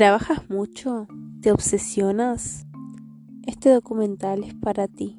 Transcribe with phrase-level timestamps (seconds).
[0.00, 1.08] ¿Trabajas mucho?
[1.42, 2.64] ¿Te obsesionas?
[3.46, 5.18] Este documental es para ti.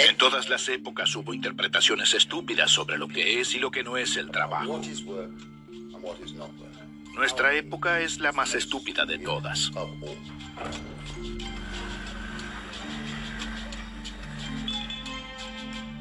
[0.00, 3.96] En todas las épocas hubo interpretaciones estúpidas sobre lo que es y lo que no
[3.96, 4.82] es el trabajo.
[7.14, 9.72] Nuestra época es la más estúpida de todas.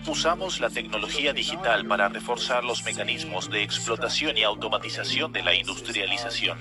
[0.08, 6.58] Usamos la tecnología digital para reforzar los mecanismos de explotación y automatización de la industrialización.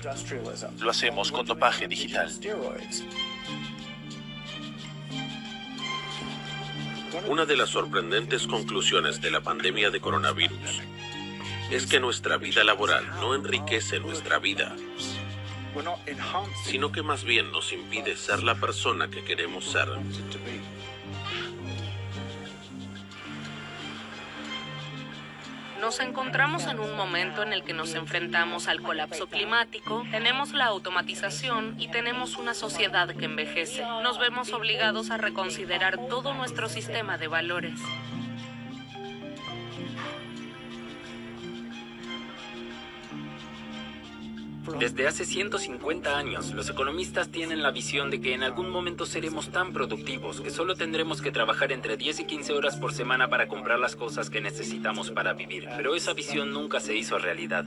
[0.79, 2.31] Lo hacemos con dopaje digital.
[7.27, 10.81] Una de las sorprendentes conclusiones de la pandemia de coronavirus
[11.71, 14.75] es que nuestra vida laboral no enriquece nuestra vida,
[16.65, 19.87] sino que más bien nos impide ser la persona que queremos ser.
[25.81, 30.65] Nos encontramos en un momento en el que nos enfrentamos al colapso climático, tenemos la
[30.65, 33.83] automatización y tenemos una sociedad que envejece.
[34.03, 37.79] Nos vemos obligados a reconsiderar todo nuestro sistema de valores.
[44.79, 49.49] Desde hace 150 años, los economistas tienen la visión de que en algún momento seremos
[49.49, 53.47] tan productivos que solo tendremos que trabajar entre 10 y 15 horas por semana para
[53.47, 55.67] comprar las cosas que necesitamos para vivir.
[55.77, 57.65] Pero esa visión nunca se hizo realidad.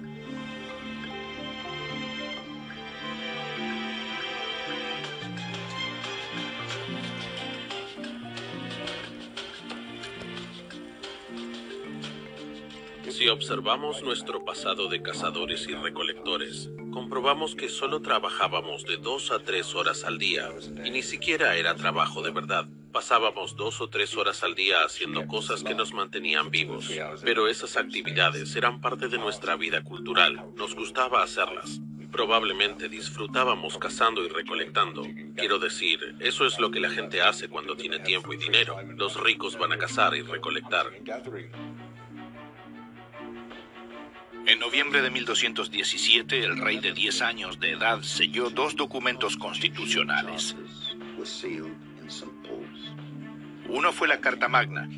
[13.35, 19.75] Observamos nuestro pasado de cazadores y recolectores, comprobamos que solo trabajábamos de dos a tres
[19.75, 20.49] horas al día,
[20.85, 22.69] y ni siquiera era trabajo de verdad.
[22.93, 26.89] Pasábamos dos o tres horas al día haciendo cosas que nos mantenían vivos,
[27.25, 31.81] pero esas actividades eran parte de nuestra vida cultural, nos gustaba hacerlas.
[32.15, 35.03] Probablemente disfrutábamos cazando y recolectando.
[35.35, 38.77] Quiero decir, eso es lo que la gente hace cuando tiene tiempo y dinero.
[38.97, 40.93] Los ricos van a cazar y recolectar.
[44.47, 50.55] En noviembre de 1217, el rey de 10 años de edad selló dos documentos constitucionales.
[53.69, 54.89] Uno fue la Carta Magna,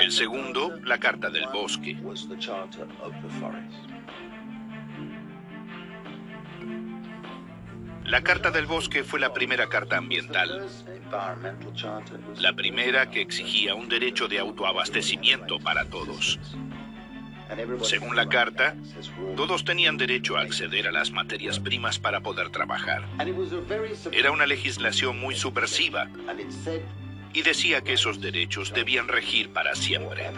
[0.00, 1.96] el segundo, la Carta del Bosque.
[8.04, 10.68] La Carta del Bosque fue la primera carta ambiental,
[12.38, 16.38] la primera que exigía un derecho de autoabastecimiento para todos.
[17.82, 18.74] Según la carta,
[19.36, 23.04] todos tenían derecho a acceder a las materias primas para poder trabajar.
[24.12, 26.08] Era una legislación muy subversiva
[27.32, 30.30] y decía que esos derechos debían regir para siempre.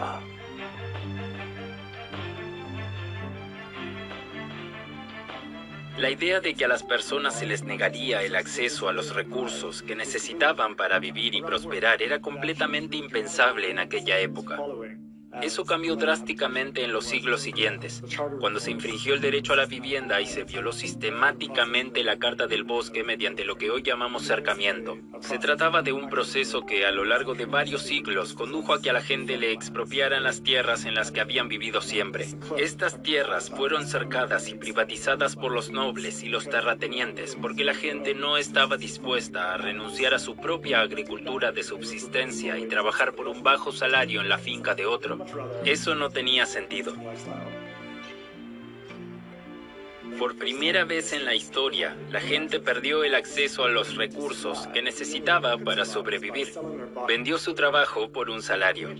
[5.97, 9.81] La idea de que a las personas se les negaría el acceso a los recursos
[9.81, 14.59] que necesitaban para vivir y prosperar era completamente impensable en aquella época.
[15.41, 18.03] Eso cambió drásticamente en los siglos siguientes,
[18.39, 22.63] cuando se infringió el derecho a la vivienda y se violó sistemáticamente la Carta del
[22.63, 24.97] Bosque mediante lo que hoy llamamos cercamiento.
[25.19, 28.89] Se trataba de un proceso que a lo largo de varios siglos condujo a que
[28.89, 32.27] a la gente le expropiaran las tierras en las que habían vivido siempre.
[32.57, 38.13] Estas tierras fueron cercadas y privatizadas por los nobles y los terratenientes porque la gente
[38.13, 43.43] no estaba dispuesta a renunciar a su propia agricultura de subsistencia y trabajar por un
[43.43, 45.25] bajo salario en la finca de otro.
[45.65, 46.93] Eso no tenía sentido.
[50.17, 54.81] Por primera vez en la historia, la gente perdió el acceso a los recursos que
[54.81, 56.53] necesitaba para sobrevivir.
[57.07, 58.95] Vendió su trabajo por un salario.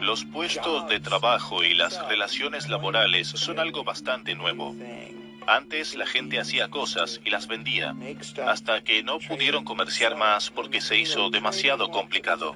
[0.00, 4.76] Los puestos de trabajo y las relaciones laborales son algo bastante nuevo.
[5.48, 7.96] Antes la gente hacía cosas y las vendía,
[8.46, 12.54] hasta que no pudieron comerciar más porque se hizo demasiado complicado.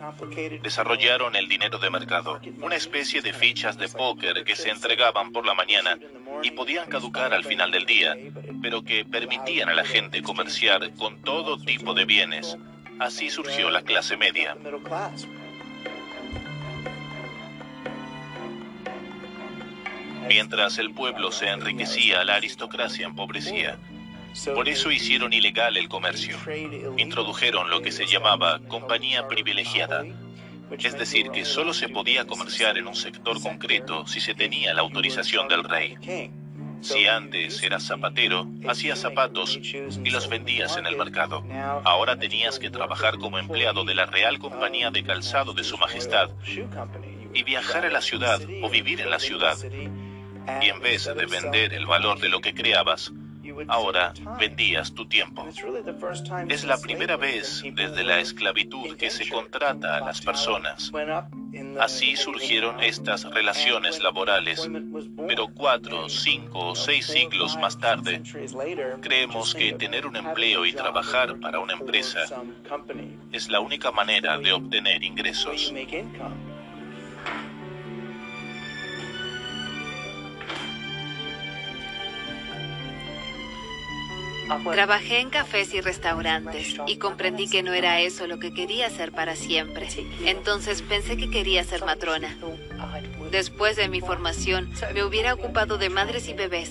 [0.62, 5.46] Desarrollaron el dinero de mercado, una especie de fichas de póker que se entregaban por
[5.46, 5.98] la mañana
[6.42, 8.14] y podían caducar al final del día,
[8.60, 12.58] pero que permitían a la gente comerciar con todo tipo de bienes.
[12.98, 14.54] Así surgió la clase media.
[20.32, 23.76] Mientras el pueblo se enriquecía, la aristocracia empobrecía.
[24.54, 26.38] Por eso hicieron ilegal el comercio.
[26.96, 30.06] Introdujeron lo que se llamaba compañía privilegiada.
[30.78, 34.80] Es decir, que solo se podía comerciar en un sector concreto si se tenía la
[34.80, 35.98] autorización del rey.
[36.80, 41.44] Si antes eras zapatero, hacías zapatos y los vendías en el mercado.
[41.84, 46.30] Ahora tenías que trabajar como empleado de la Real Compañía de Calzado de Su Majestad
[47.34, 49.58] y viajar a la ciudad o vivir en la ciudad.
[50.60, 53.12] Y en vez de vender el valor de lo que creabas,
[53.68, 55.46] ahora vendías tu tiempo.
[56.48, 60.92] Es la primera vez desde la esclavitud que se contrata a las personas.
[61.78, 64.68] Así surgieron estas relaciones laborales,
[65.26, 68.22] pero cuatro, cinco o seis siglos más tarde,
[69.00, 72.20] creemos que tener un empleo y trabajar para una empresa
[73.32, 75.72] es la única manera de obtener ingresos.
[84.72, 89.12] Trabajé en cafés y restaurantes y comprendí que no era eso lo que quería hacer
[89.12, 89.88] para siempre.
[90.24, 92.36] Entonces pensé que quería ser matrona.
[93.32, 96.70] Después de mi formación, me hubiera ocupado de madres y bebés.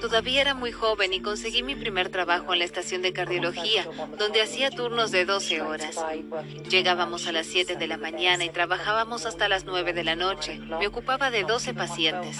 [0.00, 3.86] Todavía era muy joven y conseguí mi primer trabajo en la estación de cardiología,
[4.18, 6.04] donde hacía turnos de 12 horas.
[6.68, 10.58] Llegábamos a las 7 de la mañana y trabajábamos hasta las 9 de la noche.
[10.58, 12.38] Me ocupaba de 12 pacientes.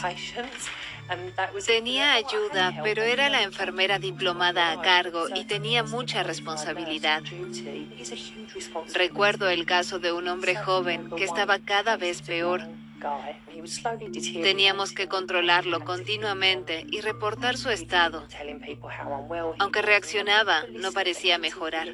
[1.67, 7.23] Tenía ayuda, pero era la enfermera diplomada a cargo y tenía mucha responsabilidad.
[8.95, 12.63] Recuerdo el caso de un hombre joven que estaba cada vez peor.
[14.43, 18.27] Teníamos que controlarlo continuamente y reportar su estado.
[19.59, 21.89] Aunque reaccionaba, no parecía mejorar.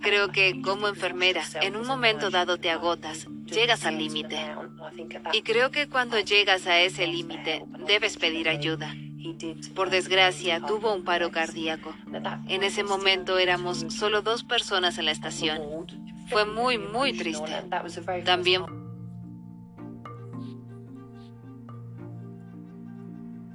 [0.00, 4.38] Creo que como enfermera, en un momento dado te agotas, llegas al límite.
[5.32, 8.94] Y creo que cuando llegas a ese límite, debes pedir ayuda.
[9.74, 11.94] Por desgracia, tuvo un paro cardíaco.
[12.48, 15.86] En ese momento éramos solo dos personas en la estación.
[16.28, 17.52] Fue muy, muy triste.
[18.24, 18.83] También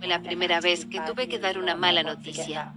[0.10, 2.74] la primera vez que tuve que dar una mala noticia.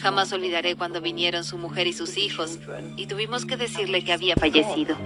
[0.00, 2.58] Jamás olvidaré cuando vinieron su mujer y sus hijos
[2.96, 4.96] y tuvimos que decirle que había fallecido.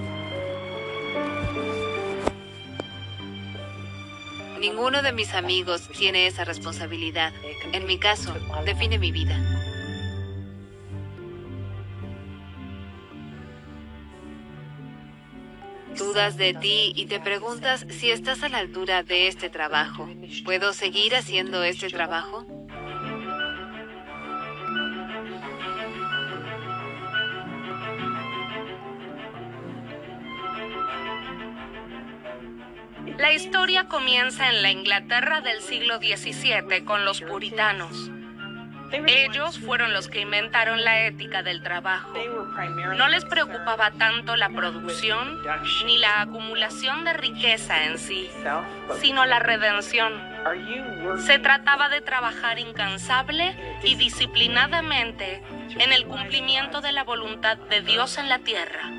[4.61, 7.33] Ninguno de mis amigos tiene esa responsabilidad.
[7.73, 8.35] En mi caso,
[8.65, 9.56] define mi vida.
[16.17, 20.09] Dudas de ti y te preguntas si estás a la altura de este trabajo.
[20.47, 22.47] ¿Puedo seguir haciendo este trabajo?
[33.19, 38.11] La historia comienza en la Inglaterra del siglo XVII con los puritanos.
[39.07, 42.13] Ellos fueron los que inventaron la ética del trabajo.
[42.97, 45.43] No les preocupaba tanto la producción
[45.85, 48.31] ni la acumulación de riqueza en sí,
[49.01, 50.13] sino la redención.
[51.19, 55.43] Se trataba de trabajar incansable y disciplinadamente
[55.79, 58.91] en el cumplimiento de la voluntad de Dios en la tierra.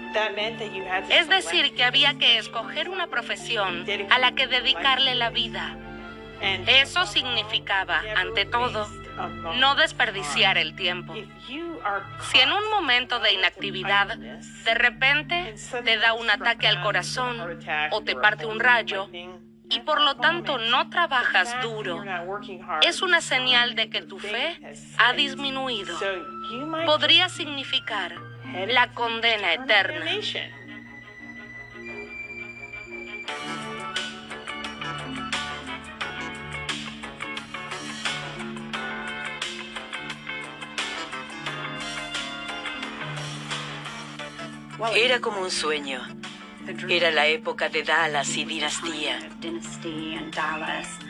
[1.09, 5.77] Es decir, que había que escoger una profesión a la que dedicarle la vida.
[6.41, 8.87] Eso significaba, ante todo,
[9.55, 11.13] no desperdiciar el tiempo.
[11.13, 17.59] Si en un momento de inactividad de repente te da un ataque al corazón
[17.91, 19.09] o te parte un rayo
[19.69, 22.03] y por lo tanto no trabajas duro,
[22.81, 24.59] es una señal de que tu fe
[24.97, 25.97] ha disminuido.
[26.85, 28.15] Podría significar
[28.67, 30.11] la condena eterna.
[44.93, 46.01] Era como un sueño.
[46.89, 49.19] Era la época de Dallas y dinastía.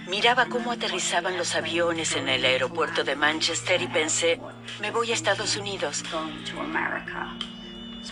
[0.08, 4.40] Miraba cómo aterrizaban los aviones en el aeropuerto de Manchester y pensé,
[4.80, 6.04] me voy a Estados Unidos.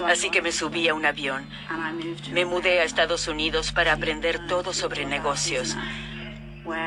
[0.06, 1.48] Así que me subí a un avión.
[2.32, 5.78] Me mudé a Estados Unidos para aprender todo sobre negocios,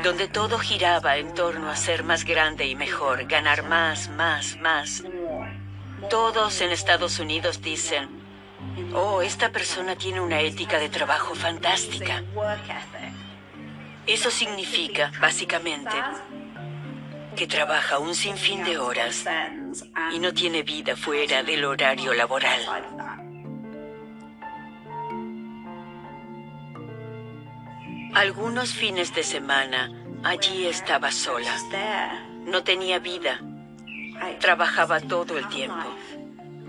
[0.03, 5.05] donde todo giraba en torno a ser más grande y mejor, ganar más, más, más.
[6.11, 8.28] Todos en Estados Unidos dicen,
[8.95, 12.23] Oh, esta persona tiene una ética de trabajo fantástica.
[14.07, 15.93] Eso significa, básicamente,
[17.37, 19.25] que trabaja un sinfín de horas
[20.13, 22.61] y no tiene vida fuera del horario laboral.
[28.15, 29.93] Algunos fines de semana
[30.25, 31.55] allí estaba sola.
[32.47, 33.41] No tenía vida.
[34.41, 35.95] Trabajaba todo el tiempo.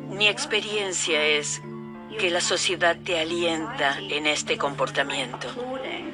[0.09, 1.61] Mi experiencia es
[2.17, 5.47] que la sociedad te alienta en este comportamiento,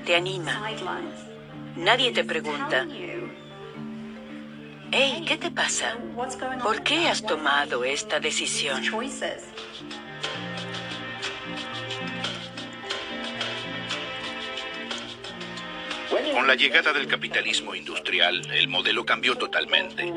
[0.05, 0.69] te anima.
[1.75, 2.85] Nadie te pregunta,
[4.91, 5.97] Hey, ¿qué te pasa?
[6.63, 8.81] ¿Por qué has tomado esta decisión?
[16.33, 20.13] Con la llegada del capitalismo industrial, el modelo cambió totalmente.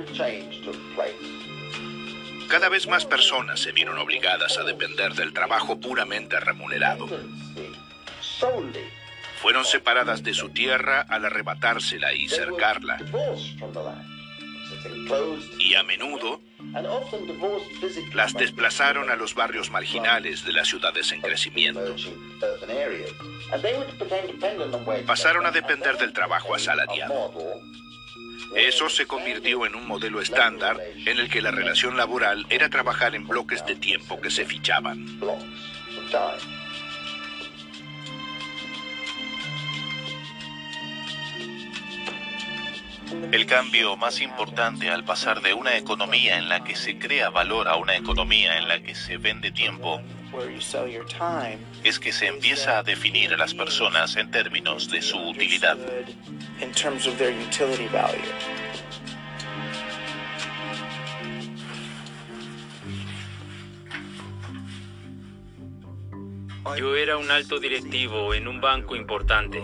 [2.49, 7.07] Cada vez más personas se vieron obligadas a depender del trabajo puramente remunerado.
[9.41, 12.99] Fueron separadas de su tierra al arrebatársela y cercarla.
[15.59, 16.41] Y a menudo
[18.15, 21.95] las desplazaron a los barrios marginales de las ciudades en crecimiento.
[25.07, 27.33] Pasaron a depender del trabajo asalariado.
[28.55, 30.77] Eso se convirtió en un modelo estándar
[31.07, 35.07] en el que la relación laboral era trabajar en bloques de tiempo que se fichaban.
[43.33, 47.69] El cambio más importante al pasar de una economía en la que se crea valor
[47.69, 50.01] a una economía en la que se vende tiempo
[51.85, 55.77] es que se empieza a definir a las personas en términos de su utilidad.
[66.77, 69.63] Yo era un alto directivo en un banco importante.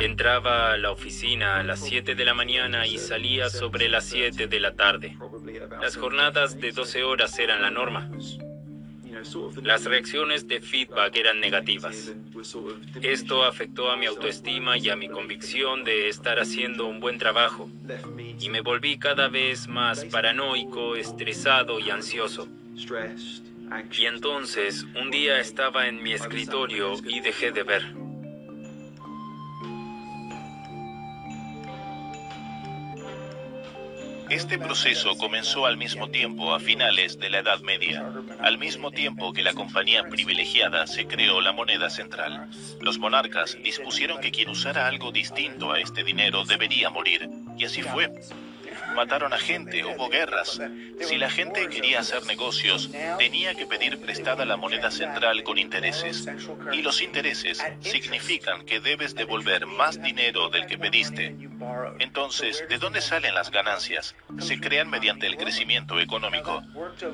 [0.00, 4.46] Entraba a la oficina a las 7 de la mañana y salía sobre las 7
[4.46, 5.16] de la tarde.
[5.80, 8.10] Las jornadas de 12 horas eran la norma.
[9.62, 12.14] Las reacciones de feedback eran negativas.
[13.02, 17.70] Esto afectó a mi autoestima y a mi convicción de estar haciendo un buen trabajo.
[18.40, 22.48] Y me volví cada vez más paranoico, estresado y ansioso.
[23.92, 28.05] Y entonces, un día estaba en mi escritorio y dejé de ver.
[34.28, 38.04] Este proceso comenzó al mismo tiempo a finales de la Edad Media,
[38.40, 42.48] al mismo tiempo que la compañía privilegiada se creó la moneda central.
[42.80, 47.82] Los monarcas dispusieron que quien usara algo distinto a este dinero debería morir, y así
[47.82, 48.10] fue
[48.96, 50.58] mataron a gente, hubo guerras.
[51.00, 56.26] Si la gente quería hacer negocios, tenía que pedir prestada la moneda central con intereses.
[56.72, 61.36] Y los intereses significan que debes devolver más dinero del que pediste.
[61.98, 64.16] Entonces, ¿de dónde salen las ganancias?
[64.38, 66.62] Se crean mediante el crecimiento económico.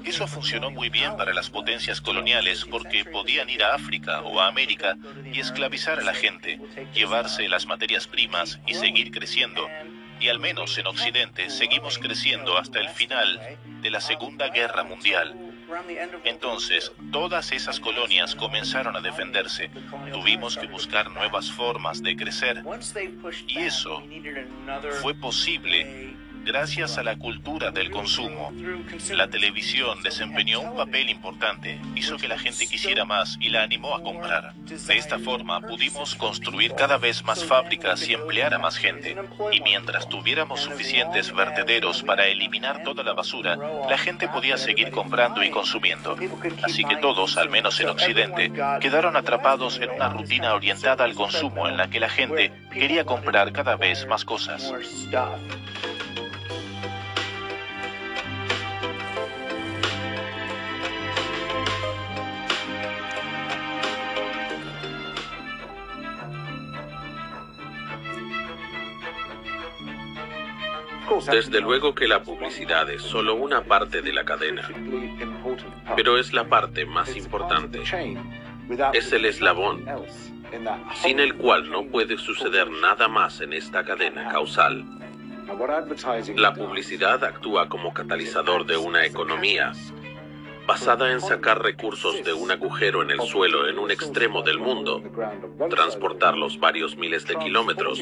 [0.05, 4.47] Eso funcionó muy bien para las potencias coloniales porque podían ir a África o a
[4.47, 4.97] América
[5.33, 6.61] y esclavizar a la gente,
[6.95, 9.69] llevarse las materias primas y seguir creciendo
[10.23, 15.35] y al menos en Occidente seguimos creciendo hasta el final de la Segunda Guerra Mundial.
[16.25, 19.71] Entonces, todas esas colonias comenzaron a defenderse.
[20.13, 22.63] Tuvimos que buscar nuevas formas de crecer.
[23.49, 24.03] Y eso
[25.01, 26.12] fue posible
[26.45, 28.53] Gracias a la cultura del consumo,
[29.13, 33.95] la televisión desempeñó un papel importante, hizo que la gente quisiera más y la animó
[33.95, 34.53] a comprar.
[34.55, 39.17] De esta forma pudimos construir cada vez más fábricas y emplear a más gente.
[39.53, 43.57] Y mientras tuviéramos suficientes vertederos para eliminar toda la basura,
[43.89, 46.17] la gente podía seguir comprando y consumiendo.
[46.65, 51.69] Así que todos, al menos en Occidente, quedaron atrapados en una rutina orientada al consumo
[51.69, 54.73] en la que la gente quería comprar cada vez más cosas.
[71.31, 74.69] Desde luego que la publicidad es solo una parte de la cadena,
[75.97, 77.83] pero es la parte más importante.
[78.93, 79.85] Es el eslabón
[80.95, 84.85] sin el cual no puede suceder nada más en esta cadena causal.
[86.37, 89.73] La publicidad actúa como catalizador de una economía
[90.67, 95.03] basada en sacar recursos de un agujero en el suelo en un extremo del mundo,
[95.71, 98.01] transportarlos varios miles de kilómetros,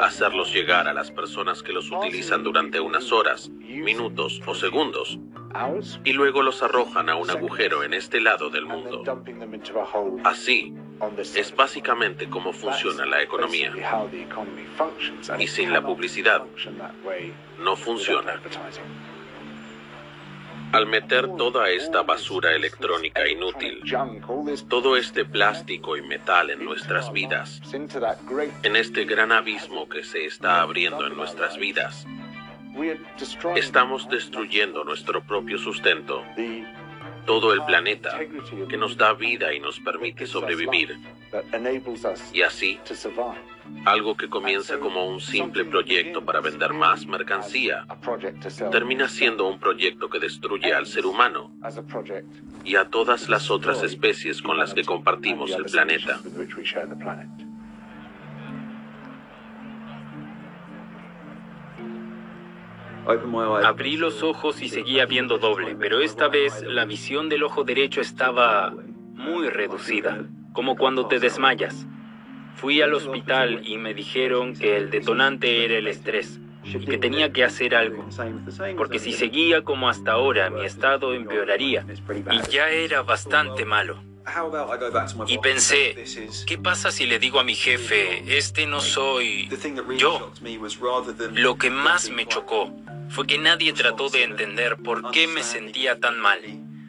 [0.00, 5.18] hacerlos llegar a las personas que los utilizan durante unas horas, minutos o segundos,
[6.04, 9.02] y luego los arrojan a un agujero en este lado del mundo.
[10.24, 10.74] Así,
[11.34, 13.72] es básicamente cómo funciona la economía.
[15.38, 16.42] Y sin la publicidad,
[17.58, 18.40] no funciona.
[20.72, 23.82] Al meter toda esta basura electrónica inútil,
[24.68, 27.60] todo este plástico y metal en nuestras vidas,
[28.62, 32.06] en este gran abismo que se está abriendo en nuestras vidas,
[33.56, 36.22] estamos destruyendo nuestro propio sustento
[37.28, 38.18] todo el planeta,
[38.70, 40.98] que nos da vida y nos permite sobrevivir.
[42.32, 42.80] Y así,
[43.84, 47.86] algo que comienza como un simple proyecto para vender más mercancía,
[48.72, 51.52] termina siendo un proyecto que destruye al ser humano
[52.64, 56.20] y a todas las otras especies con las que compartimos el planeta.
[63.64, 68.02] Abrí los ojos y seguía viendo doble, pero esta vez la visión del ojo derecho
[68.02, 71.86] estaba muy reducida, como cuando te desmayas.
[72.56, 77.32] Fui al hospital y me dijeron que el detonante era el estrés y que tenía
[77.32, 78.06] que hacer algo,
[78.76, 81.86] porque si seguía como hasta ahora mi estado empeoraría
[82.30, 84.02] y ya era bastante malo.
[85.26, 86.04] Y pensé,
[86.46, 89.48] ¿qué pasa si le digo a mi jefe, este no soy
[89.96, 90.30] yo?
[91.32, 92.70] Lo que más me chocó
[93.10, 96.40] fue que nadie trató de entender por qué me sentía tan mal,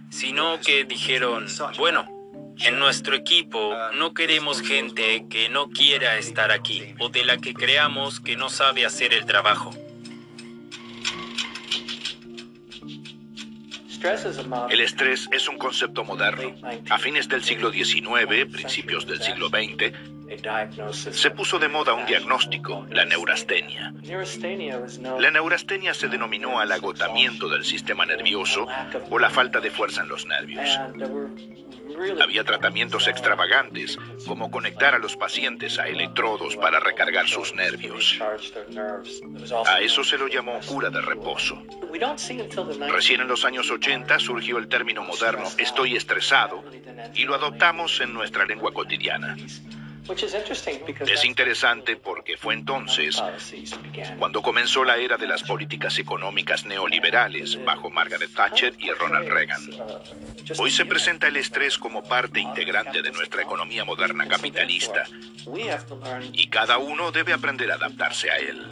[0.10, 1.46] sino que dijeron,
[1.78, 2.08] bueno,
[2.60, 7.54] en nuestro equipo no queremos gente que no quiera estar aquí o de la que
[7.54, 9.72] creamos que no sabe hacer el trabajo.
[14.70, 16.56] El estrés es un concepto moderno.
[16.90, 19.94] A fines del siglo XIX, principios del siglo XX,
[21.12, 23.94] se puso de moda un diagnóstico, la neurastenia.
[25.20, 28.68] La neurastenia se denominó al agotamiento del sistema nervioso
[29.10, 30.80] o la falta de fuerza en los nervios.
[32.22, 38.20] Había tratamientos extravagantes, como conectar a los pacientes a electrodos para recargar sus nervios.
[39.66, 41.62] A eso se lo llamó cura de reposo.
[42.90, 46.64] Recién en los años 80 surgió el término moderno estoy estresado
[47.16, 49.36] y lo adoptamos en nuestra lengua cotidiana.
[51.08, 53.22] Es interesante porque fue entonces
[54.18, 59.62] cuando comenzó la era de las políticas económicas neoliberales bajo Margaret Thatcher y Ronald Reagan.
[60.58, 65.04] Hoy se presenta el estrés como parte integrante de nuestra economía moderna capitalista
[66.34, 68.66] y cada uno debe aprender a adaptarse a él.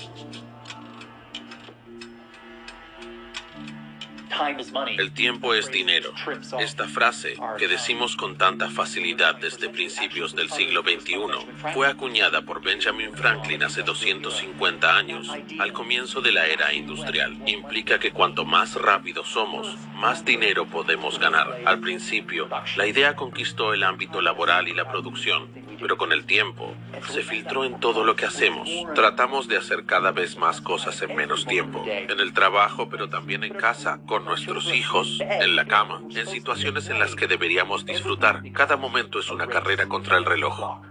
[4.97, 6.11] El tiempo es dinero.
[6.59, 12.61] Esta frase, que decimos con tanta facilidad desde principios del siglo XXI, fue acuñada por
[12.61, 17.37] Benjamin Franklin hace 250 años, al comienzo de la era industrial.
[17.45, 21.61] Implica que cuanto más rápido somos, más dinero podemos ganar.
[21.65, 26.75] Al principio, la idea conquistó el ámbito laboral y la producción, pero con el tiempo
[27.09, 28.69] se filtró en todo lo que hacemos.
[28.95, 33.43] Tratamos de hacer cada vez más cosas en menos tiempo, en el trabajo, pero también
[33.43, 38.41] en casa, nuestros hijos, en la cama, en situaciones en las que deberíamos disfrutar.
[38.53, 40.82] Cada momento es una carrera contra el reloj.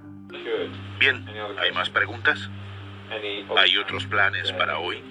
[0.98, 1.26] Bien,
[1.58, 2.50] ¿hay más preguntas?
[3.56, 5.02] ¿Hay otros planes para hoy?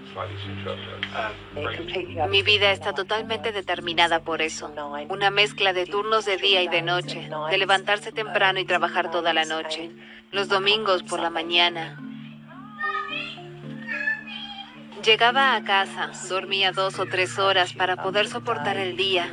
[2.29, 4.73] Mi vida está totalmente determinada por eso.
[5.09, 9.33] Una mezcla de turnos de día y de noche, de levantarse temprano y trabajar toda
[9.33, 9.91] la noche,
[10.31, 11.97] los domingos por la mañana,
[15.05, 19.29] Llegaba a casa, dormía dos o tres horas para poder soportar el día.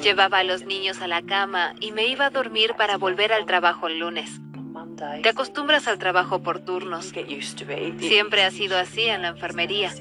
[0.00, 3.46] Llevaba a los niños a la cama y me iba a dormir para volver al
[3.46, 4.40] trabajo el lunes.
[5.22, 7.12] Te acostumbras al trabajo por turnos.
[7.98, 9.92] Siempre ha sido así en la enfermería.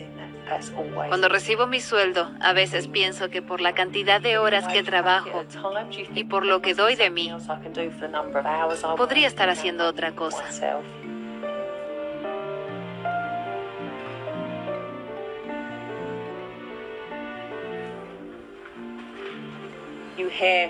[1.10, 5.45] Cuando recibo mi sueldo, a veces pienso que por la cantidad de horas que trabajo
[6.13, 7.32] y por lo que doy de mí,
[8.95, 10.43] podría estar haciendo otra cosa.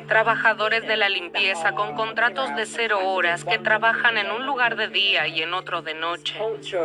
[0.08, 4.88] Trabajadores de la limpieza con contratos de cero horas que trabajan en un lugar de
[4.88, 6.36] día y en otro de noche.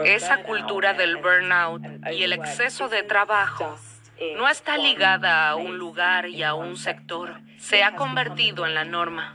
[0.04, 1.82] Esa cultura del burnout
[2.12, 3.76] y el exceso de trabajo
[4.36, 7.40] no está ligada a un lugar y a un sector.
[7.58, 9.34] Se ha convertido en la norma.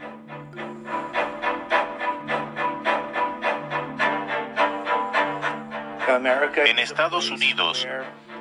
[6.66, 7.86] En Estados Unidos,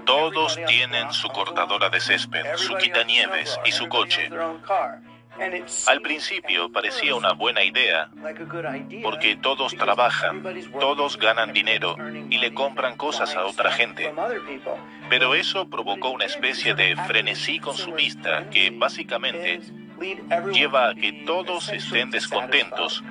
[0.07, 4.31] todos tienen su cortadora de césped, su quitanieves y su coche.
[5.87, 8.09] Al principio parecía una buena idea,
[9.03, 10.43] porque todos trabajan,
[10.81, 11.97] todos ganan dinero
[12.31, 14.15] y le compran cosas a otra gente.
[15.11, 19.61] Pero eso provocó una especie de frenesí consumista que básicamente
[20.53, 23.03] lleva a que todos estén descontentos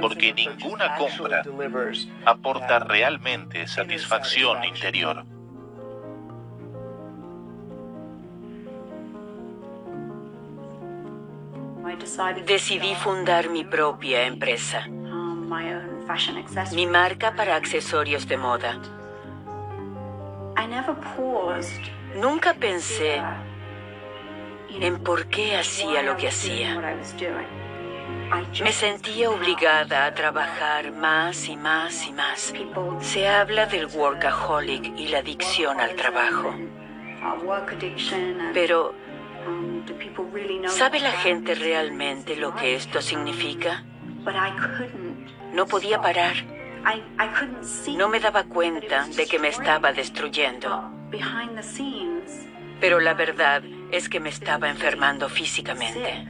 [0.00, 1.42] porque ninguna compra
[2.24, 5.24] aporta realmente satisfacción interior.
[12.46, 14.86] Decidí fundar mi propia empresa,
[16.72, 18.80] mi marca para accesorios de moda.
[22.16, 23.22] Nunca pensé
[24.80, 26.96] en por qué hacía lo que hacía.
[28.62, 32.54] Me sentía obligada a trabajar más y más y más.
[33.00, 36.54] Se habla del workaholic y la adicción al trabajo.
[38.54, 38.94] Pero,
[40.68, 43.84] ¿sabe la gente realmente lo que esto significa?
[45.52, 46.34] No podía parar.
[47.96, 50.90] No me daba cuenta de que me estaba destruyendo.
[52.80, 56.26] Pero la verdad es que me estaba enfermando físicamente.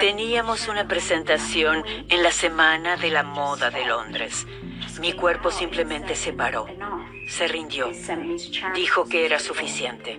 [0.00, 4.46] Teníamos una presentación en la Semana de la Moda de Londres.
[5.00, 6.66] Mi cuerpo simplemente se paró,
[7.28, 7.90] se rindió,
[8.74, 10.18] dijo que era suficiente.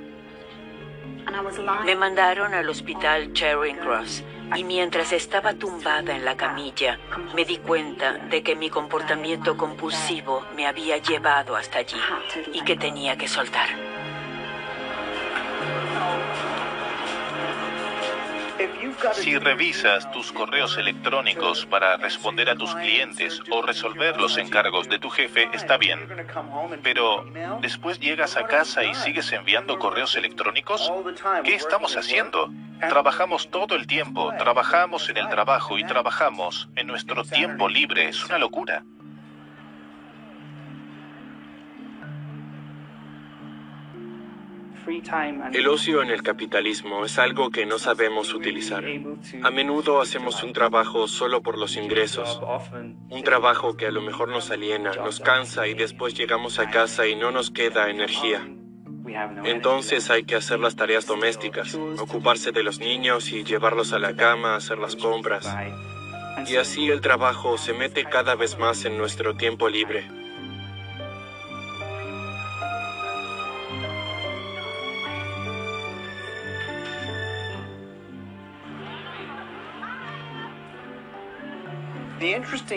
[1.86, 4.24] Me mandaron al hospital Charing Cross
[4.56, 7.00] y mientras estaba tumbada en la camilla,
[7.36, 12.00] me di cuenta de que mi comportamiento compulsivo me había llevado hasta allí
[12.54, 13.95] y que tenía que soltar.
[19.14, 25.00] Si revisas tus correos electrónicos para responder a tus clientes o resolver los encargos de
[25.00, 26.08] tu jefe, está bien.
[26.84, 27.26] Pero,
[27.62, 30.92] ¿después llegas a casa y sigues enviando correos electrónicos?
[31.44, 32.52] ¿Qué estamos haciendo?
[32.80, 38.10] Trabajamos todo el tiempo, trabajamos en el trabajo y trabajamos en nuestro tiempo libre.
[38.10, 38.84] Es una locura.
[45.54, 48.84] El ocio en el capitalismo es algo que no sabemos utilizar.
[49.44, 52.40] A menudo hacemos un trabajo solo por los ingresos,
[53.10, 57.08] un trabajo que a lo mejor nos aliena, nos cansa y después llegamos a casa
[57.08, 58.48] y no nos queda energía.
[59.44, 64.16] Entonces hay que hacer las tareas domésticas, ocuparse de los niños y llevarlos a la
[64.16, 65.48] cama, hacer las compras.
[66.48, 70.25] Y así el trabajo se mete cada vez más en nuestro tiempo libre.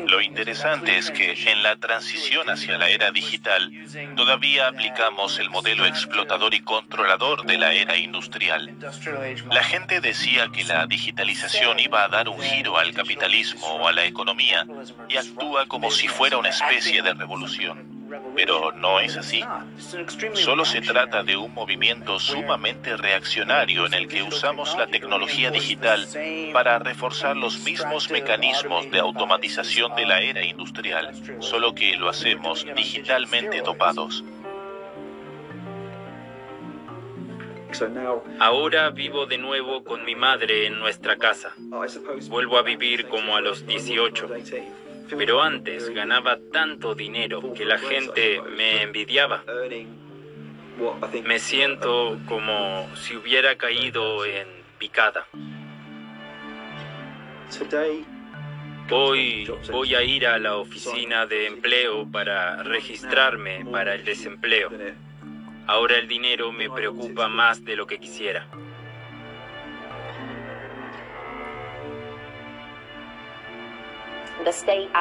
[0.06, 3.72] Lo interesante es que en la transición hacia la era digital
[4.16, 8.76] todavía aplicamos el modelo explotador y controlador de la era industrial.
[9.50, 13.92] La gente decía que la digitalización iba a dar un giro al capitalismo o a
[13.92, 14.66] la economía
[15.08, 17.97] y actúa como si fuera una especie de revolución.
[18.34, 19.42] Pero no es así.
[20.34, 26.06] Solo se trata de un movimiento sumamente reaccionario en el que usamos la tecnología digital
[26.52, 32.66] para reforzar los mismos mecanismos de automatización de la era industrial, solo que lo hacemos
[32.74, 34.24] digitalmente topados.
[38.40, 41.52] Ahora vivo de nuevo con mi madre en nuestra casa.
[42.28, 44.28] Vuelvo a vivir como a los 18.
[45.16, 49.42] Pero antes ganaba tanto dinero que la gente me envidiaba.
[51.24, 54.46] Me siento como si hubiera caído en
[54.78, 55.26] picada.
[58.90, 64.70] Hoy voy a ir a la oficina de empleo para registrarme para el desempleo.
[65.66, 68.46] Ahora el dinero me preocupa más de lo que quisiera.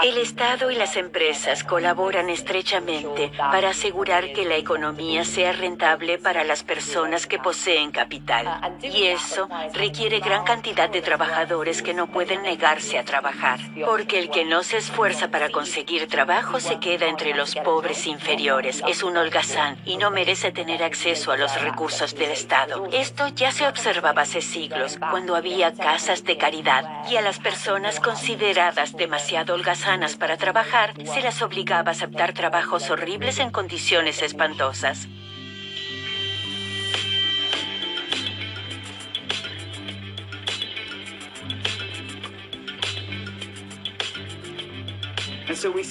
[0.04, 6.44] El Estado y las empresas colaboran estrechamente para asegurar que la economía sea rentable para
[6.44, 8.78] las personas que poseen capital.
[8.82, 13.60] Y eso requiere gran cantidad de trabajadores que no pueden negarse a trabajar.
[13.86, 18.84] Porque el que no se esfuerza para conseguir trabajo se queda entre los pobres inferiores.
[18.86, 22.86] Es un holgazán y no merece tener acceso a los recursos del Estado.
[22.92, 28.02] Esto ya se observaba hace siglos, cuando había casas de caridad y a las personas
[28.02, 35.08] consideradas demasiado holgazanas para trabajar, se las obligaba a aceptar trabajos horribles en condiciones espantosas.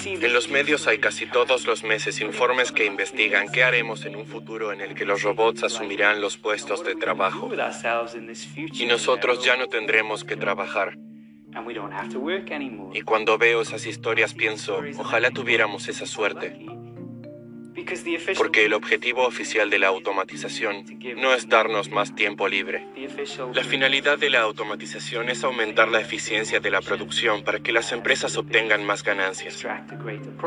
[0.04, 4.26] En los medios hay casi todos los meses informes que investigan qué haremos en un
[4.26, 7.50] futuro en el que los robots asumirán los puestos de trabajo
[8.72, 10.96] y nosotros ya no tendremos que trabajar.
[12.92, 16.66] Y cuando veo esas historias pienso, ojalá tuviéramos esa suerte.
[18.37, 20.85] Porque el objetivo oficial de la automatización
[21.16, 22.87] no es darnos más tiempo libre.
[23.55, 27.92] La finalidad de la automatización es aumentar la eficiencia de la producción para que las
[27.92, 29.64] empresas obtengan más ganancias.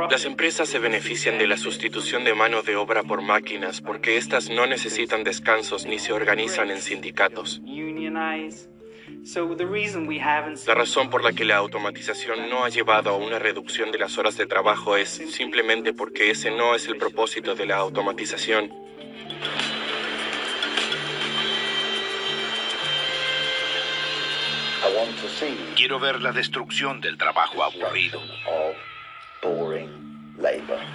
[0.09, 4.49] Las empresas se benefician de la sustitución de mano de obra por máquinas porque éstas
[4.49, 7.61] no necesitan descansos ni se organizan en sindicatos.
[10.65, 14.17] La razón por la que la automatización no ha llevado a una reducción de las
[14.17, 18.71] horas de trabajo es simplemente porque ese no es el propósito de la automatización.
[25.75, 28.21] Quiero ver la destrucción del trabajo aburrido.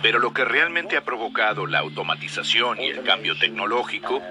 [0.03, 4.23] Pero lo que realmente ha provocado la automatización y el cambio tecnológico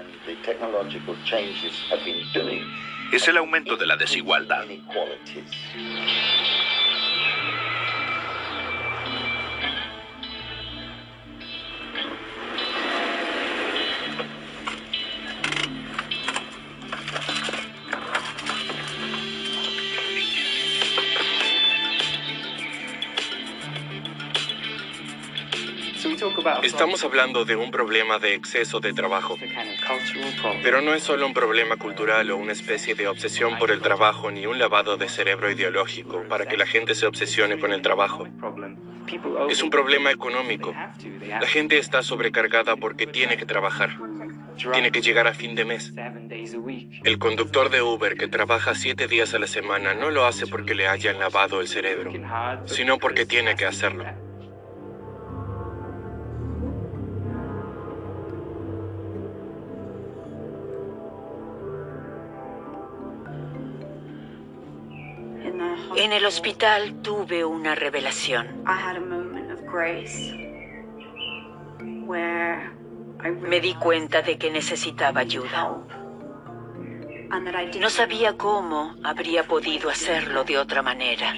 [3.12, 4.64] es el aumento de la desigualdad.
[26.62, 29.36] Estamos hablando de un problema de exceso de trabajo.
[30.62, 34.30] Pero no es solo un problema cultural o una especie de obsesión por el trabajo
[34.30, 38.26] ni un lavado de cerebro ideológico para que la gente se obsesione con el trabajo.
[39.48, 40.74] Es un problema económico.
[41.28, 43.98] La gente está sobrecargada porque tiene que trabajar.
[44.56, 45.92] Tiene que llegar a fin de mes.
[47.04, 50.74] El conductor de Uber que trabaja siete días a la semana no lo hace porque
[50.74, 52.12] le hayan lavado el cerebro,
[52.66, 54.04] sino porque tiene que hacerlo.
[65.96, 68.64] En el hospital tuve una revelación.
[73.40, 75.70] Me di cuenta de que necesitaba ayuda.
[77.80, 81.34] No sabía cómo habría podido hacerlo de otra manera.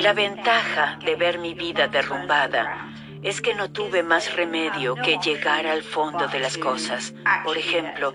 [0.00, 5.66] La ventaja de ver mi vida derrumbada es que no tuve más remedio que llegar
[5.66, 7.14] al fondo de las cosas.
[7.44, 8.14] Por ejemplo,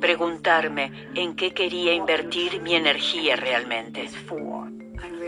[0.00, 4.08] preguntarme en qué quería invertir mi energía realmente.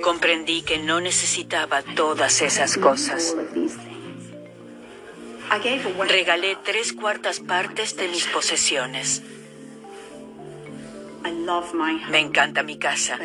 [0.03, 3.37] Comprendí que no necesitaba todas esas cosas.
[6.09, 9.23] Regalé tres cuartas partes de mis posesiones.
[12.09, 13.19] Me encanta mi casa,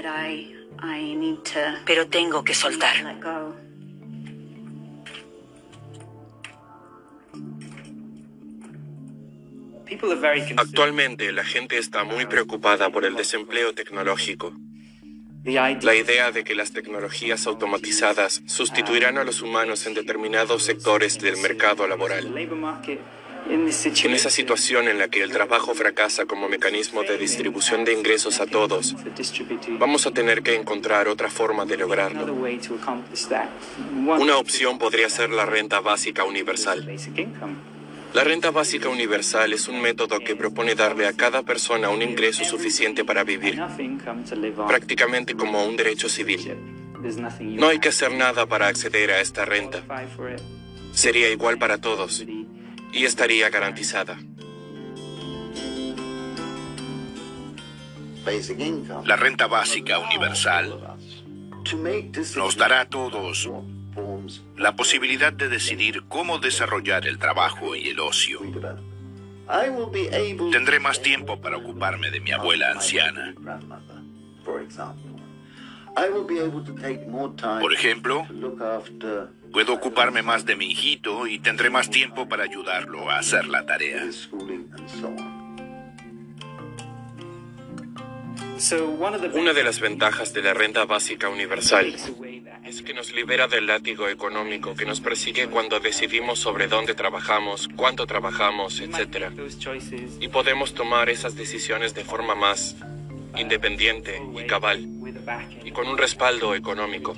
[1.85, 2.95] pero tengo que soltar.
[10.57, 14.53] Actualmente la gente está muy preocupada por el desempleo tecnológico.
[15.43, 21.37] La idea de que las tecnologías automatizadas sustituirán a los humanos en determinados sectores del
[21.37, 22.33] mercado laboral.
[23.49, 28.41] En esa situación en la que el trabajo fracasa como mecanismo de distribución de ingresos
[28.41, 28.93] a todos,
[29.79, 32.25] vamos a tener que encontrar otra forma de lograrlo.
[34.19, 36.85] Una opción podría ser la renta básica universal.
[38.13, 42.43] La renta básica universal es un método que propone darle a cada persona un ingreso
[42.43, 43.61] suficiente para vivir,
[44.67, 46.55] prácticamente como un derecho civil.
[47.41, 49.83] No hay que hacer nada para acceder a esta renta.
[50.93, 52.25] Sería igual para todos
[52.91, 54.17] y estaría garantizada.
[59.05, 60.97] La renta básica universal
[62.35, 63.49] nos dará a todos
[64.57, 68.41] la posibilidad de decidir cómo desarrollar el trabajo y el ocio.
[70.51, 73.33] Tendré más tiempo para ocuparme de mi abuela anciana.
[77.61, 78.27] Por ejemplo,
[79.51, 83.65] puedo ocuparme más de mi hijito y tendré más tiempo para ayudarlo a hacer la
[83.65, 84.03] tarea.
[89.33, 91.95] Una de las ventajas de la renta básica universal
[92.65, 97.69] es que nos libera del látigo económico que nos persigue cuando decidimos sobre dónde trabajamos,
[97.75, 99.31] cuánto trabajamos, etc.
[100.19, 102.75] Y podemos tomar esas decisiones de forma más
[103.37, 104.87] independiente y cabal,
[105.63, 107.15] y con un respaldo económico.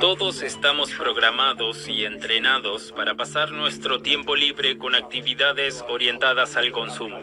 [0.00, 7.18] Todos estamos programados y entrenados para pasar nuestro tiempo libre con actividades orientadas al consumo.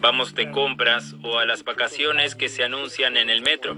[0.00, 3.76] Vamos de compras o a las vacaciones que se anuncian en el metro.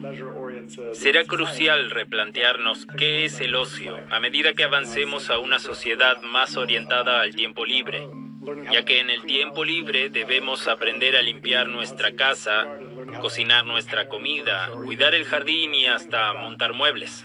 [0.92, 6.56] Será crucial replantearnos qué es el ocio a medida que avancemos a una sociedad más
[6.56, 8.08] orientada al tiempo libre,
[8.70, 12.66] ya que en el tiempo libre debemos aprender a limpiar nuestra casa,
[13.20, 17.24] cocinar nuestra comida, cuidar el jardín y hasta montar muebles.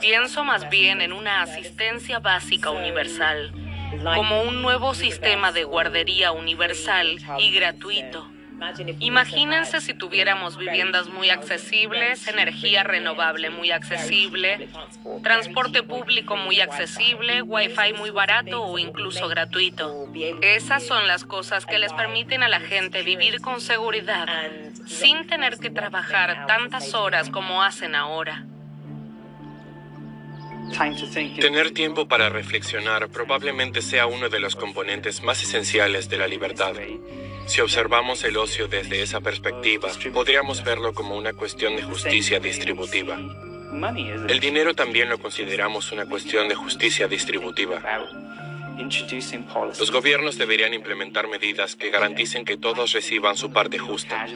[0.00, 3.52] Pienso más bien en una asistencia básica universal
[4.02, 8.28] como un nuevo sistema de guardería universal y gratuito.
[9.00, 14.68] Imagínense si tuviéramos viviendas muy accesibles, energía renovable muy accesible,
[15.22, 20.08] transporte público muy accesible, wifi muy barato o incluso gratuito.
[20.40, 24.26] Esas son las cosas que les permiten a la gente vivir con seguridad
[24.86, 28.46] sin tener que trabajar tantas horas como hacen ahora.
[31.40, 36.74] Tener tiempo para reflexionar probablemente sea uno de los componentes más esenciales de la libertad.
[37.46, 43.16] Si observamos el ocio desde esa perspectiva, podríamos verlo como una cuestión de justicia distributiva.
[44.28, 47.80] El dinero también lo consideramos una cuestión de justicia distributiva.
[49.78, 54.26] Los gobiernos deberían implementar medidas que garanticen que todos reciban su parte justa.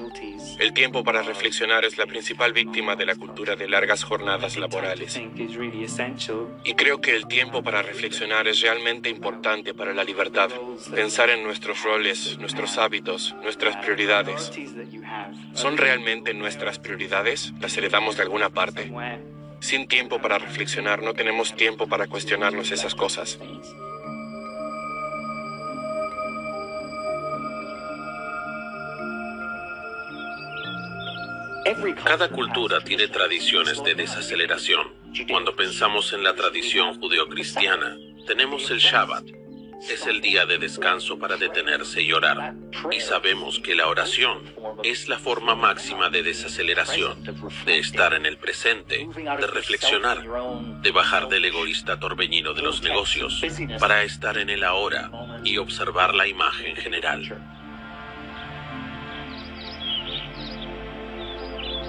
[0.59, 5.21] El tiempo para reflexionar es la principal víctima de la cultura de largas jornadas laborales.
[6.65, 10.51] Y creo que el tiempo para reflexionar es realmente importante para la libertad.
[10.95, 14.53] Pensar en nuestros roles, nuestros hábitos, nuestras prioridades.
[15.55, 17.53] ¿Son realmente nuestras prioridades?
[17.61, 18.91] ¿Las heredamos de alguna parte?
[19.61, 23.39] Sin tiempo para reflexionar no tenemos tiempo para cuestionarnos esas cosas.
[32.05, 34.95] Cada cultura tiene tradiciones de desaceleración.
[35.29, 39.25] Cuando pensamos en la tradición judeocristiana, tenemos el Shabbat.
[39.89, 42.55] Es el día de descanso para detenerse y orar.
[42.93, 47.25] Y sabemos que la oración es la forma máxima de desaceleración,
[47.65, 50.23] de estar en el presente, de reflexionar,
[50.83, 53.43] de bajar del egoísta torbellino de los negocios,
[53.79, 55.11] para estar en el ahora
[55.45, 57.60] y observar la imagen general.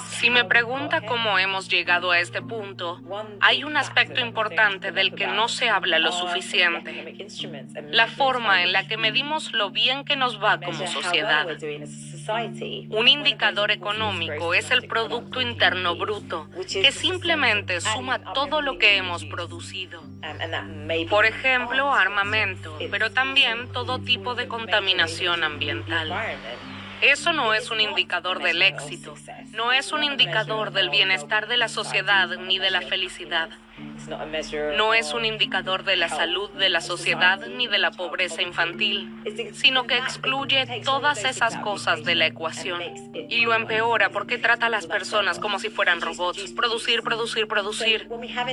[0.00, 3.00] Si me pregunta cómo hemos llegado a este punto,
[3.40, 7.26] hay un aspecto importante del que no se habla lo suficiente.
[7.90, 11.46] La forma en la que medimos lo bien que nos va como sociedad.
[12.90, 19.24] Un indicador económico es el Producto Interno Bruto, que simplemente suma todo lo que hemos
[19.24, 20.02] producido.
[21.08, 26.12] Por ejemplo, armamento, pero también todo tipo de contaminación ambiental.
[27.00, 29.14] Eso no es un indicador del éxito,
[29.52, 33.50] no es un indicador del bienestar de la sociedad ni de la felicidad.
[34.76, 39.12] No es un indicador de la salud de la sociedad ni de la pobreza infantil,
[39.52, 42.80] sino que excluye todas esas cosas de la ecuación
[43.28, 46.52] y lo empeora porque trata a las personas como si fueran robots.
[46.52, 48.08] Producir, producir, producir.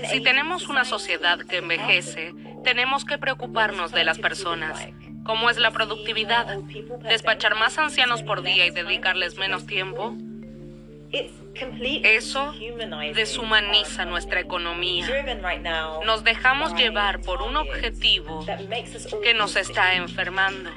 [0.09, 4.87] Si tenemos una sociedad que envejece, tenemos que preocuparnos de las personas.
[5.23, 6.57] ¿Cómo es la productividad?
[7.03, 10.13] ¿Despachar más ancianos por día y dedicarles menos tiempo?
[12.03, 12.53] Eso
[13.13, 15.07] deshumaniza nuestra economía.
[16.05, 18.45] Nos dejamos llevar por un objetivo
[19.23, 20.71] que nos está enfermando.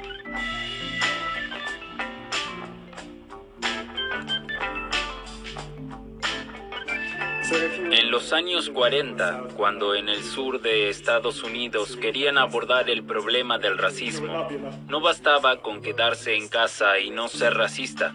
[7.49, 13.59] En los años 40, cuando en el sur de Estados Unidos querían abordar el problema
[13.59, 14.49] del racismo,
[14.89, 18.13] no bastaba con quedarse en casa y no ser racista.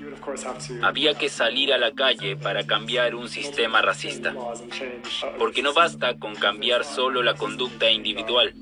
[0.81, 4.35] Había que salir a la calle para cambiar un sistema racista.
[5.37, 8.53] Porque no basta con cambiar solo la conducta individual.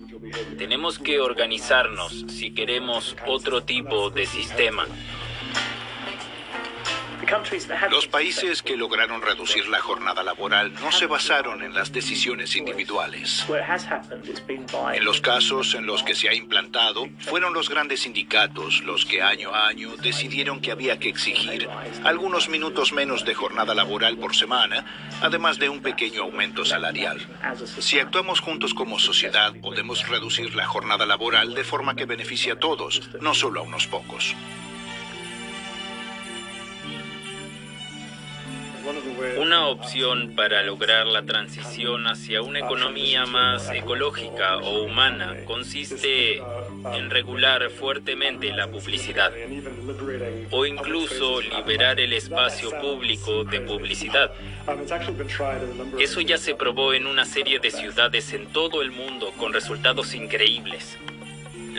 [0.58, 4.86] Tenemos que organizarnos si queremos otro tipo de sistema.
[7.92, 13.46] Los países que lograron reducir la jornada laboral no se basaron en las decisiones individuales.
[14.94, 19.22] En los casos en los que se ha implantado, fueron los grandes sindicatos los que
[19.22, 21.70] año a año decidieron que había que exigir
[22.04, 24.86] algunos minutos menos de jornada laboral por semana,
[25.22, 27.20] además de un pequeño aumento salarial.
[27.80, 32.60] Si actuamos juntos como sociedad, podemos reducir la jornada laboral de forma que beneficie a
[32.60, 34.36] todos, no solo a unos pocos.
[39.38, 46.38] Una opción para lograr la transición hacia una economía más ecológica o humana consiste
[46.94, 49.32] en regular fuertemente la publicidad
[50.52, 54.32] o incluso liberar el espacio público de publicidad.
[56.00, 60.14] Eso ya se probó en una serie de ciudades en todo el mundo con resultados
[60.16, 60.98] increíbles.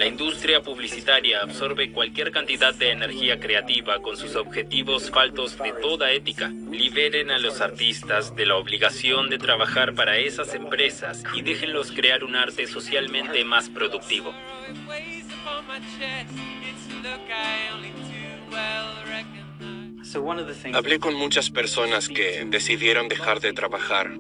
[0.01, 6.11] La industria publicitaria absorbe cualquier cantidad de energía creativa con sus objetivos faltos de toda
[6.11, 6.49] ética.
[6.71, 12.25] Liberen a los artistas de la obligación de trabajar para esas empresas y déjenlos crear
[12.25, 14.33] un arte socialmente más productivo.
[20.73, 24.11] Hablé con muchas personas que decidieron dejar de trabajar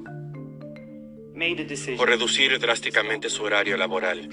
[1.97, 4.29] o reducir drásticamente su horario laboral.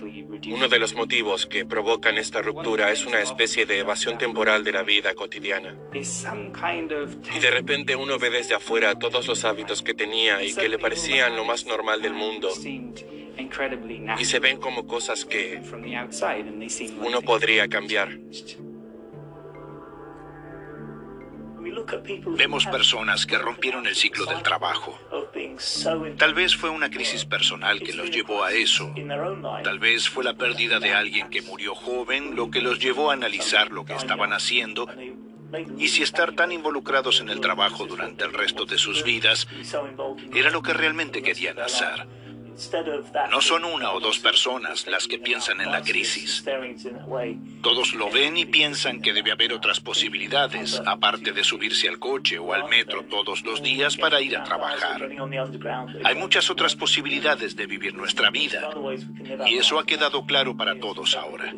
[0.51, 4.71] Uno de los motivos que provocan esta ruptura es una especie de evasión temporal de
[4.71, 5.75] la vida cotidiana.
[5.93, 10.79] Y de repente uno ve desde afuera todos los hábitos que tenía y que le
[10.79, 12.49] parecían lo más normal del mundo
[14.19, 15.61] y se ven como cosas que
[17.05, 18.17] uno podría cambiar.
[22.37, 24.99] Vemos personas que rompieron el ciclo del trabajo.
[26.17, 28.93] Tal vez fue una crisis personal que los llevó a eso.
[29.63, 33.13] Tal vez fue la pérdida de alguien que murió joven lo que los llevó a
[33.13, 34.87] analizar lo que estaban haciendo
[35.77, 39.47] y si estar tan involucrados en el trabajo durante el resto de sus vidas
[40.33, 42.07] era lo que realmente querían hacer.
[43.29, 46.43] No son una o dos personas las que piensan en la crisis.
[47.61, 52.39] Todos lo ven y piensan que debe haber otras posibilidades, aparte de subirse al coche
[52.39, 55.07] o al metro todos los días para ir a trabajar.
[56.03, 58.69] Hay muchas otras posibilidades de vivir nuestra vida.
[59.45, 61.53] Y eso ha quedado claro para todos ahora.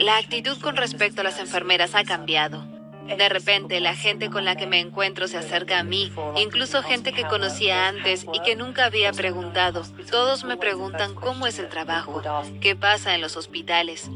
[0.00, 2.64] La actitud con respecto a las enfermeras ha cambiado.
[3.06, 7.12] De repente, la gente con la que me encuentro se acerca a mí, incluso gente
[7.12, 9.84] que conocía antes y que nunca había preguntado.
[10.10, 12.20] Todos me preguntan cómo es el trabajo,
[12.60, 14.10] qué pasa en los hospitales.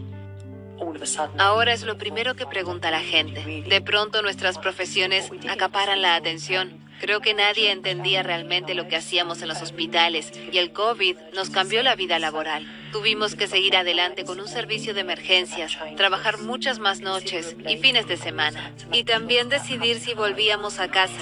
[1.38, 3.64] Ahora es lo primero que pregunta la gente.
[3.68, 6.79] De pronto nuestras profesiones acaparan la atención.
[7.00, 11.48] Creo que nadie entendía realmente lo que hacíamos en los hospitales y el COVID nos
[11.48, 12.66] cambió la vida laboral.
[12.92, 18.06] Tuvimos que seguir adelante con un servicio de emergencias, trabajar muchas más noches y fines
[18.06, 18.72] de semana.
[18.92, 21.20] Y también decidir si volvíamos a casa.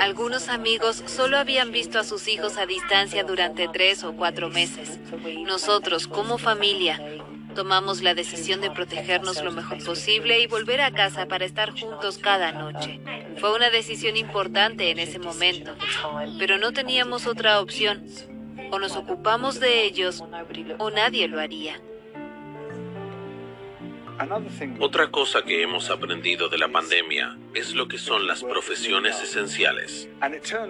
[0.00, 4.98] Algunos amigos solo habían visto a sus hijos a distancia durante tres o cuatro meses.
[5.46, 7.00] Nosotros, como familia,
[7.54, 12.18] tomamos la decisión de protegernos lo mejor posible y volver a casa para estar juntos
[12.18, 13.00] cada noche.
[13.38, 15.74] Fue una decisión importante en ese momento,
[16.38, 18.04] pero no teníamos otra opción.
[18.70, 20.24] O nos ocupamos de ellos
[20.78, 21.80] o nadie lo haría.
[24.78, 30.08] Otra cosa que hemos aprendido de la pandemia es lo que son las profesiones esenciales.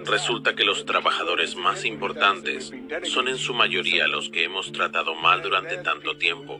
[0.05, 2.71] Resulta que los trabajadores más importantes
[3.03, 6.59] son en su mayoría los que hemos tratado mal durante tanto tiempo.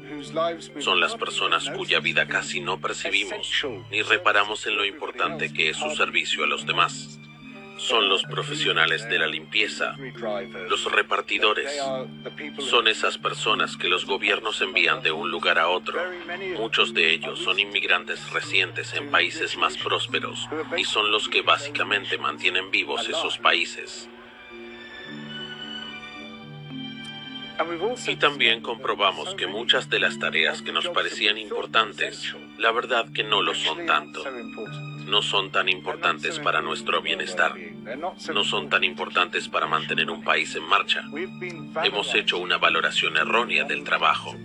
[0.79, 3.51] Son las personas cuya vida casi no percibimos
[3.89, 7.19] ni reparamos en lo importante que es su servicio a los demás
[7.77, 9.95] son los profesionales de la limpieza,
[10.69, 11.71] los repartidores.
[12.59, 15.99] Son esas personas que los gobiernos envían de un lugar a otro.
[16.57, 20.47] Muchos de ellos son inmigrantes recientes en países más prósperos
[20.77, 24.09] y son los que básicamente mantienen vivos esos países.
[28.07, 33.23] Y también comprobamos que muchas de las tareas que nos parecían importantes, la verdad que
[33.23, 34.23] no lo son tanto
[35.05, 37.53] no son tan importantes para nuestro bienestar.
[38.33, 41.03] No son tan importantes para mantener un país en marcha.
[41.83, 44.35] Hemos hecho una valoración errónea del trabajo.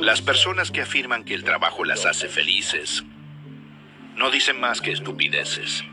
[0.00, 3.04] Las personas que afirman que el trabajo las hace felices
[4.16, 5.84] no dicen más que estupideces.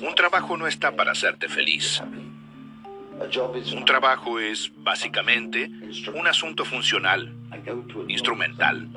[0.00, 2.02] Un trabajo no está para hacerte feliz.
[3.74, 5.70] Un trabajo es, básicamente,
[6.14, 7.32] un asunto funcional,
[8.08, 8.88] instrumental.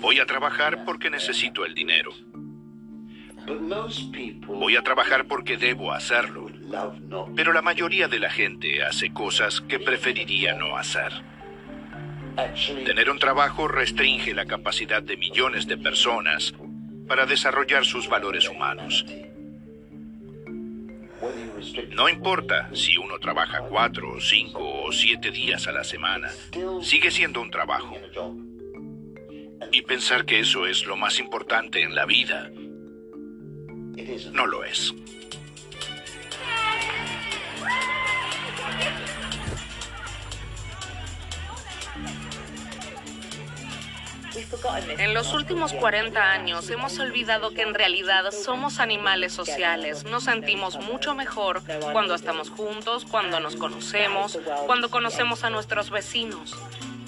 [0.00, 2.12] Voy a trabajar porque necesito el dinero.
[4.48, 6.45] Voy a trabajar porque debo hacerlo.
[7.34, 11.12] Pero la mayoría de la gente hace cosas que preferiría no hacer.
[12.84, 16.54] Tener un trabajo restringe la capacidad de millones de personas
[17.08, 19.06] para desarrollar sus valores humanos.
[21.90, 26.30] No importa si uno trabaja cuatro, cinco o siete días a la semana,
[26.82, 27.96] sigue siendo un trabajo.
[29.72, 32.50] Y pensar que eso es lo más importante en la vida,
[34.32, 34.94] no lo es.
[44.98, 50.04] En los últimos 40 años hemos olvidado que en realidad somos animales sociales.
[50.04, 51.62] Nos sentimos mucho mejor
[51.92, 56.54] cuando estamos juntos, cuando nos conocemos, cuando conocemos a nuestros vecinos.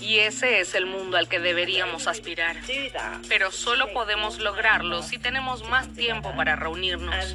[0.01, 2.57] Y ese es el mundo al que deberíamos aspirar.
[3.29, 7.35] Pero solo podemos lograrlo si tenemos más tiempo para reunirnos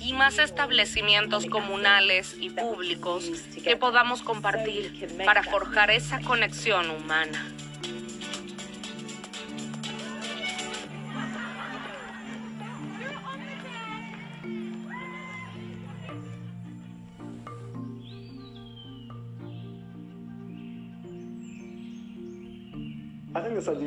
[0.00, 3.30] y más establecimientos comunales y públicos
[3.62, 7.44] que podamos compartir para forjar esa conexión humana.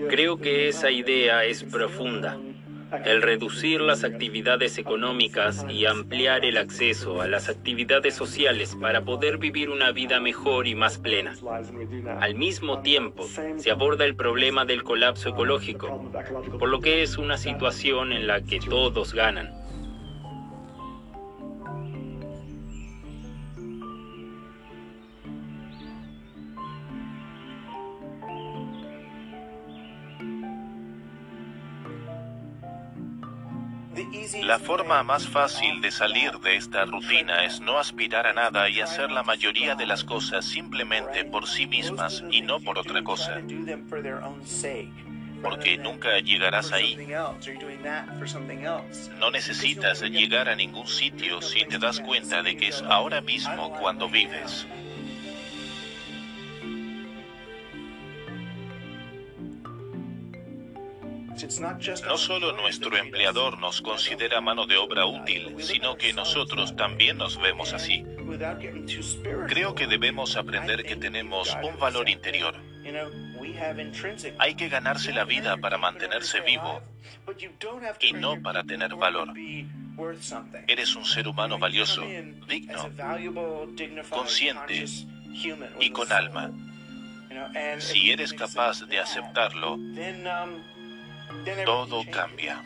[0.10, 2.38] Creo que esa idea es profunda.
[3.06, 9.38] El reducir las actividades económicas y ampliar el acceso a las actividades sociales para poder
[9.38, 11.34] vivir una vida mejor y más plena.
[12.20, 13.26] Al mismo tiempo,
[13.56, 16.12] se aborda el problema del colapso ecológico,
[16.60, 19.61] por lo que es una situación en la que todos ganan.
[34.52, 38.82] La forma más fácil de salir de esta rutina es no aspirar a nada y
[38.82, 43.40] hacer la mayoría de las cosas simplemente por sí mismas y no por otra cosa.
[45.42, 46.98] Porque nunca llegarás ahí.
[49.22, 53.72] No necesitas llegar a ningún sitio si te das cuenta de que es ahora mismo
[53.80, 54.68] cuando vives.
[62.06, 67.40] No solo nuestro empleador nos considera mano de obra útil, sino que nosotros también nos
[67.42, 68.04] vemos así.
[69.48, 72.56] Creo que debemos aprender que tenemos un valor interior.
[74.40, 76.82] Hay que ganarse la vida para mantenerse vivo
[78.00, 79.34] y no para tener valor.
[80.68, 82.04] Eres un ser humano valioso,
[82.48, 82.90] digno,
[84.10, 84.86] consciente
[85.80, 86.52] y con alma.
[87.80, 89.78] Si eres capaz de aceptarlo,
[91.66, 92.64] todo cambia.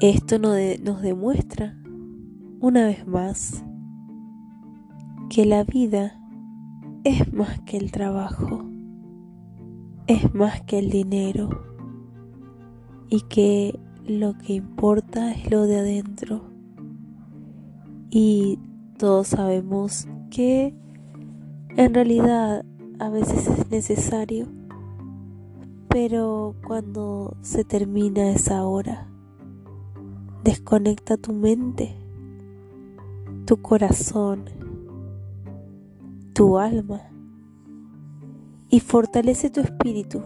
[0.00, 1.76] Esto nos demuestra,
[2.60, 3.62] una vez más,
[5.30, 6.18] que la vida
[7.04, 8.64] es más que el trabajo,
[10.08, 11.71] es más que el dinero
[13.12, 16.44] y que lo que importa es lo de adentro.
[18.08, 18.58] Y
[18.96, 20.74] todos sabemos que
[21.76, 22.64] en realidad
[22.98, 24.46] a veces es necesario,
[25.88, 29.10] pero cuando se termina esa hora,
[30.42, 31.94] desconecta tu mente,
[33.44, 34.46] tu corazón,
[36.32, 37.02] tu alma
[38.70, 40.22] y fortalece tu espíritu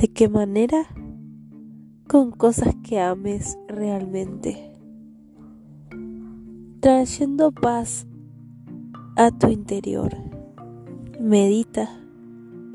[0.00, 0.86] ¿De qué manera?
[2.08, 4.72] Con cosas que ames realmente.
[6.80, 8.06] Trayendo paz
[9.16, 10.16] a tu interior.
[11.20, 11.88] Medita,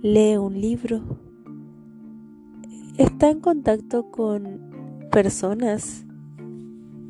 [0.01, 1.01] lee un libro.
[2.97, 4.61] Está en contacto con
[5.11, 6.05] personas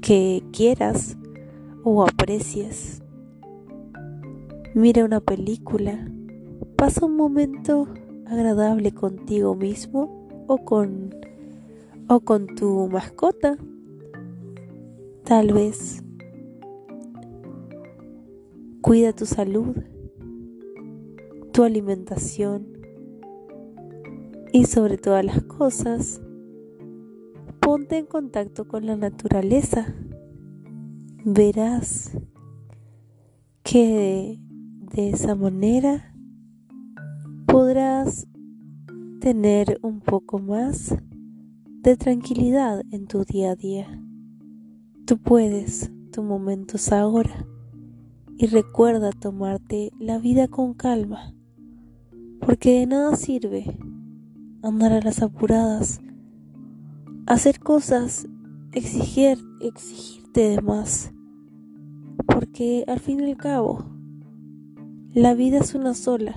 [0.01, 1.17] que quieras
[1.83, 3.03] o aprecies.
[4.73, 6.09] Mira una película.
[6.75, 7.87] Pasa un momento
[8.30, 11.15] agradable contigo mismo o con
[12.09, 13.57] o con tu mascota.
[15.23, 16.03] Tal vez
[18.82, 19.75] cuida tu salud,
[21.51, 22.78] tu alimentación
[24.53, 26.21] y sobre todas las cosas,
[27.59, 29.93] ponte en contacto con la naturaleza.
[31.25, 32.17] Verás
[33.63, 34.39] que
[34.93, 36.16] de esa manera
[37.47, 38.27] podrás
[39.21, 40.93] tener un poco más
[41.81, 44.03] de tranquilidad en tu día a día.
[45.05, 47.47] Tú puedes, tu momento es ahora
[48.37, 51.33] y recuerda tomarte la vida con calma,
[52.41, 53.77] porque de nada sirve
[54.61, 56.01] andar a las apuradas,
[57.27, 58.27] hacer cosas,
[58.73, 61.13] exigir, exigirte de más,
[62.27, 63.85] porque al fin y al cabo,
[65.13, 66.35] la vida es una sola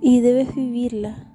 [0.00, 1.32] y debes vivirla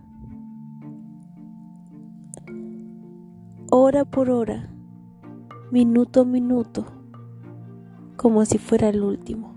[3.74, 4.70] hora por hora,
[5.72, 6.86] minuto a minuto,
[8.18, 9.51] como si fuera el último.